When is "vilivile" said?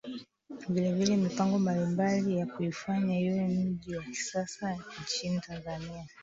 0.69-1.17